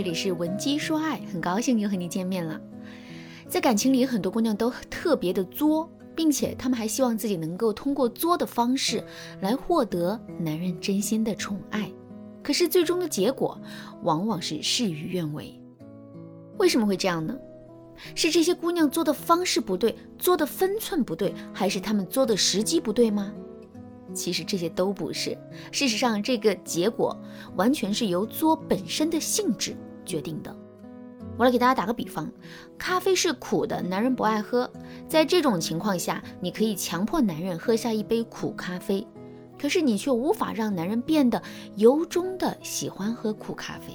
[0.00, 2.58] 这里是文姬说爱，很高兴又和你见面了。
[3.46, 9.04] 在感情里，很多姑娘都特别的作，并且她们还希望自己能够通过作的方式
[9.42, 11.92] 来获得男人真心的宠爱。
[12.42, 13.60] 可是最终的结果
[14.02, 15.54] 往往是事与愿违。
[16.56, 17.36] 为什么会这样呢？
[18.14, 23.30] 是这些姑娘作的方式不对，作的分寸不对，还是她们作的时机不对吗？
[24.14, 25.36] 其实这些都不是。
[25.70, 27.14] 事实上，这个结果
[27.54, 29.76] 完全是由作本身的性质
[30.10, 30.54] 决定的。
[31.38, 32.30] 我来给大家打个比方：
[32.76, 34.70] 咖啡是苦的，男人不爱喝。
[35.08, 39.06] 在这种情况下，你可以强迫男人喝下一杯苦咖啡，
[39.58, 41.40] 可是你却无法让男人变得
[41.76, 43.94] 由衷的喜欢喝苦咖啡。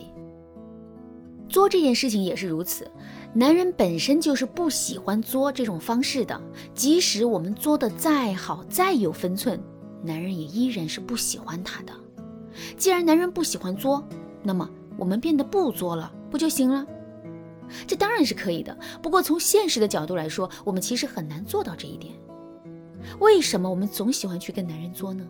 [1.49, 2.89] 作这件事情也是如此，
[3.33, 6.41] 男人本身就是不喜欢作这种方式的，
[6.73, 9.61] 即使我们作的再好、再有分寸。
[10.01, 11.93] 男人也依然是不喜欢他的。
[12.77, 14.03] 既然男人不喜欢作，
[14.41, 16.85] 那么我们变得不作了，不就行了？
[17.87, 18.77] 这当然是可以的。
[19.01, 22.13] 不过从现实的角度来说，我们其实很难做到这一点。
[23.19, 25.25] 为什么我们总喜欢去跟男人作呢？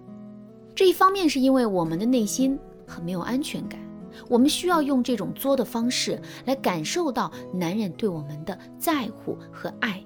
[0.76, 3.80] 这一方面是因为我们的内心很没有安全感，
[4.28, 10.04] 我们需要用这种作的方式来感受到男人对我们的在乎和爱。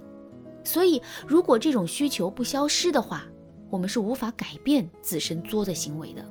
[0.64, 3.24] 所以，如果这种需求不消失的话，
[3.72, 6.24] 我们是无法改变自身作的行为的。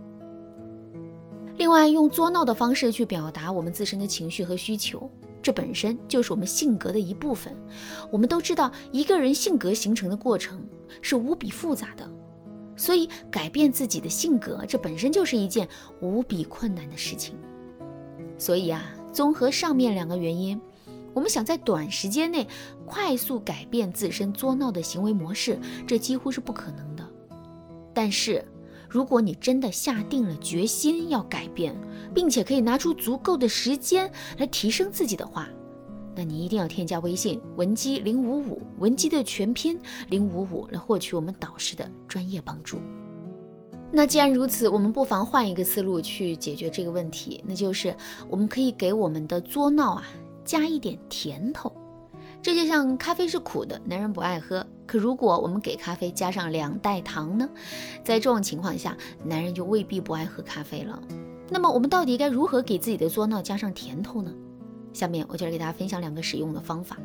[1.58, 5.10] 另外，用作闹的方式去表达我们自身的情绪和需求，
[5.42, 7.52] 这本身就是我们性格的一部分。
[8.12, 10.64] 我们都知道，一个人性格形成的过程
[11.02, 12.08] 是无比复杂的，
[12.76, 15.68] 所以改变自己的性格，这本身就是一件
[16.00, 17.34] 无比困难的事情。
[18.38, 20.60] 所以啊，综合上面两个原因，
[21.12, 22.46] 我们想在短时间内
[22.86, 27.04] 快速改变自身作闹的行为模式，这几乎是不可能的。
[27.92, 28.44] 但是，
[28.88, 31.76] 如果你真的下定了决心要改变，
[32.14, 35.46] 并且可以拿出足够的时间来提升自己的话，
[36.16, 42.78] 那你一定要添加微信文姬零五五，文姬的全拼零五五，来获取我们导师的专业帮助。
[43.92, 47.94] 那既然如此，我们不妨换一个思路去解决这个问题，那就是
[48.28, 50.04] 我们可以给我们的作闹啊
[50.44, 51.72] 加一点甜头。
[52.42, 54.66] 这就像咖啡是苦的，男人不爱喝。
[54.88, 57.46] 可如果我们给咖啡加上两袋糖呢？
[58.02, 60.98] 在这种情况下，男人就未必不爱喝咖啡了。
[61.50, 64.32] 那么我们到底该如何给自己的作闹加上甜头呢？
[64.94, 66.96] 下面我就来给大家分享两个使用的方法。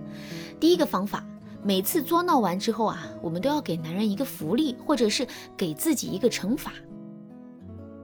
[0.61, 1.25] 第一个方法，
[1.61, 5.27] 每次作闹完之后啊，我们都要给男人一个福利，或者是
[5.57, 6.71] 给自己一个惩罚。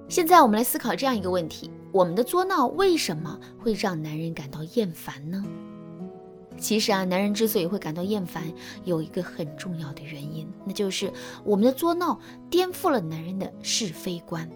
[0.09, 5.41] 现在我们来思考这样一个问题：我们的作闹为什么会让男人感到厌烦呢？
[6.59, 8.43] 其实啊，男人之所以会感到厌烦，
[8.83, 11.11] 有一个很重要的原因，那就是
[11.43, 14.49] 我们的作闹颠覆了男人的是非观。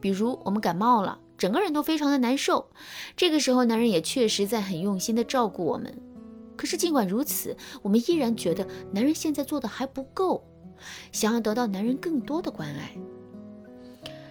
[0.00, 2.68] 比如我们感冒了，整个人都非常的难受，
[3.16, 5.96] 这个时候男人也确实在很用心的照顾我们。
[6.56, 10.44] 可是尽管如此，我们依然觉得男人现在做的还不够，
[11.12, 12.92] 想要得到男人更多的关爱。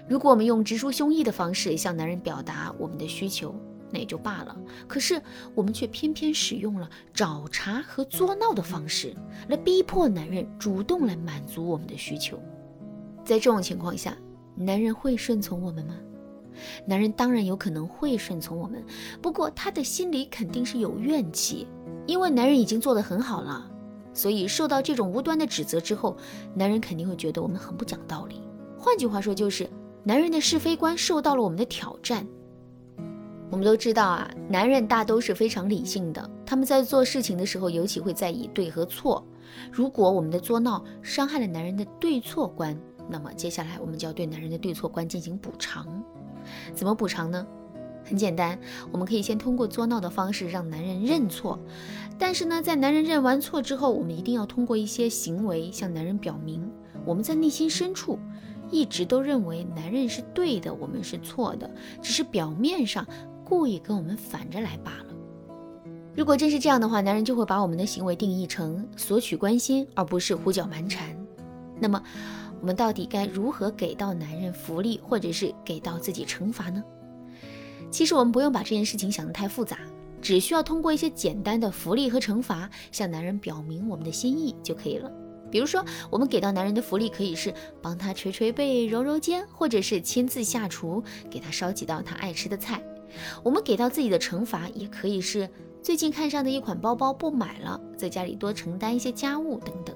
[0.07, 3.55] 如果我们用直抒胸臆的方式向男人表达我们的需求，
[3.91, 4.57] 那也就罢了，
[4.87, 5.21] 可是
[5.53, 9.13] 我们却偏偏使用了找茬和作闹的方式
[9.49, 12.39] 来逼迫男人主动来满足我们的需求。
[13.23, 14.17] 在这种情况下，
[14.55, 15.95] 男人会顺从我们吗？
[16.85, 18.83] 男人当然有可能会顺从我们，
[19.21, 21.67] 不过他的心里肯定是有怨气，
[22.05, 23.69] 因为男人已经做得很好了，
[24.13, 26.17] 所以受到这种无端的指责之后，
[26.53, 28.41] 男人肯定会觉得我们很不讲道理。
[28.77, 29.69] 换句话说，就是
[30.03, 32.27] 男人的是非观受到了我们的挑战。
[33.51, 39.23] 我们都知道啊，男人大都是非常理性的，他们在做事情的时候尤其会在意对和错。
[39.69, 42.79] 如果我们的作闹伤害了男人的对错观，
[43.09, 46.01] 那么接下来我们就要对男人的对错观进行补偿。
[46.73, 47.45] 怎么补偿呢？
[48.05, 48.57] 很简单，
[48.89, 51.59] 我们可以先通过作闹的方式让男人认错，
[52.17, 56.71] 但是呢，在男人认完错之后，我们一定要通过一些行为向男人表明，
[57.05, 58.17] 我们在内心深处
[58.71, 61.69] 一直都认为男人是对的，我们是错的，
[62.01, 63.05] 只是表面上。
[63.51, 65.13] 故意跟我们反着来罢了。
[66.15, 71.13] 如果真是这样的话，男人就会把我们的行为定义成索取关心，而不是胡搅蛮缠。
[71.77, 72.01] 那么，
[72.61, 76.81] 我们到底该如何给到男人福利，或者是给到自己惩罚呢？
[77.89, 79.79] 其实我们不用把这件事情想得太复杂，
[80.21, 85.11] 只需要通过一些简单的福利和惩罚，向男人表明我们的心意就可以了。
[85.51, 92.81] 比如说，我们给到男人的福利可以是帮他捶捶背、揉揉肩，或者是亲自下厨给他烧几道他爱吃的菜。
[93.43, 95.49] 我们给到自己的惩罚也可以是
[95.81, 99.95] 最近看上的一款包包不买了，在家里多承担一些家务等等。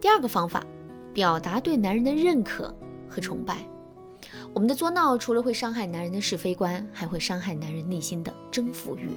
[0.00, 0.64] 第二个方法，
[1.12, 2.74] 表达对男人的认可
[3.08, 3.58] 和崇拜。
[4.52, 9.10] 我们的作闹除了会伤害男人的是非观，还会伤害男人内心的征服欲。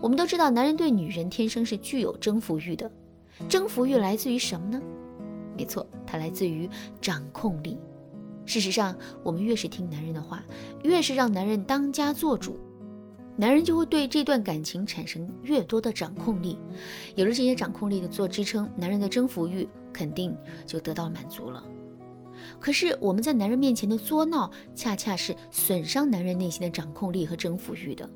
[0.00, 2.90] 我们都知道，男人对女人天生是具有征服欲的。
[3.48, 4.80] 征服欲来自于什么呢？
[5.56, 7.76] 没错，它来自于掌控力。
[8.48, 10.42] 事实上，我们越是听男人的话，
[10.82, 12.58] 越是让男人当家做主，
[13.36, 16.58] 男人就会对这段感情产生越多的掌控力。
[17.14, 20.34] 有了这些掌控力的做支撑，男人的征服欲肯定
[20.64, 21.62] 就得到满足了。
[22.58, 28.08] 可是我们在男人面前的作闹，恰恰是损伤男人内心的掌控力和征服欲的。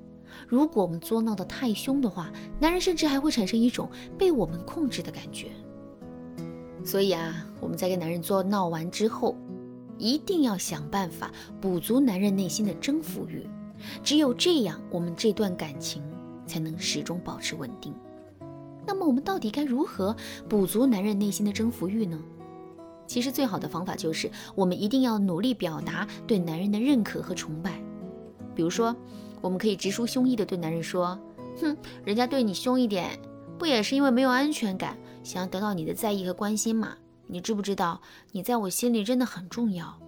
[0.49, 3.87] 如果我们作闹的太凶的话，男人甚至还会产生一种
[4.17, 5.49] 被我们控制的感觉。
[6.83, 9.37] 所以啊，我们在跟男人作闹完之后，
[10.03, 13.47] 一定要想办法补足男人内心的征服欲。
[14.03, 16.03] 只有这样，我们这段感情
[16.45, 17.95] 才能始终保持稳定。
[18.85, 20.15] 那么，我们到底该如何
[20.49, 22.19] 补足男人内心的征服欲呢？
[23.07, 27.81] 其实最好的方法就是，我们一定要努力表达对男人的认可和崇拜。
[28.55, 28.95] 比如说，
[29.41, 31.19] 我们可以直抒胸臆地对男人说
[31.61, 33.19] ：“哼，人家对你凶一点，
[33.59, 36.97] 不也是因为没有安全感，想要得到你的在意和关心吗？
[37.33, 38.01] 你知不知道，
[38.31, 39.99] 你在我心里真的很重要？”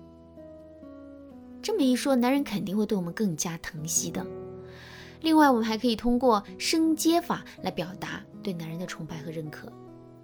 [1.62, 4.25] 这么一说，男人肯定会对我们更加疼惜的。
[5.23, 9.73] 另外，我们还可以通过升阶法来表达对男人的崇拜和认可。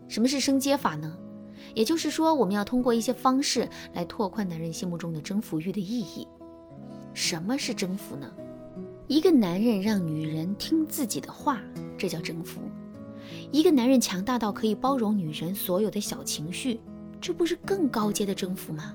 [0.07, 1.17] 什么是升阶法呢？
[1.75, 6.29] 也就是说，我们要通过一些方式来拓宽男人心目中的征服欲的意义。
[7.15, 8.31] 什么是征服呢？
[9.09, 11.61] 一个男人让女人听自己的话，
[11.97, 12.61] 这叫征服；
[13.51, 16.81] 一个男人强大到可以包容女人所有的小情绪，
[17.21, 18.95] 这不是更高阶的征服吗？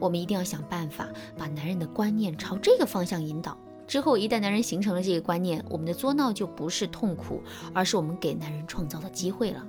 [0.00, 1.08] 我们一定要想办法
[1.38, 3.56] 把男人的观念朝这个方向引导。
[3.86, 7.42] 之后，一旦男人形成了这个观念，我们的作闹就不是痛苦，
[7.72, 9.64] 而是我们给男人创造的机会了。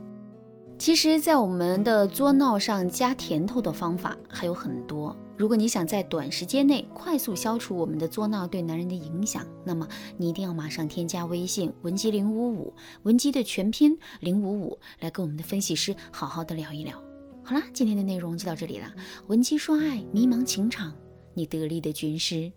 [0.77, 5.15] 其实，在我们的作闹上加甜头的方法还有很多。
[5.37, 9.87] 如果你想在短时间内快速消除我们的作闹对男人的影响，那么
[10.17, 12.73] 你一定要马上添加微信文姬零五五，
[13.03, 17.01] 文姬的全拼零五五，来跟我们的分析师好好的聊一聊。
[17.43, 18.93] 好啦，今天的内容就到这里了。
[19.27, 20.93] 文姬说爱，迷茫情场，
[21.33, 22.51] 你得力的军师。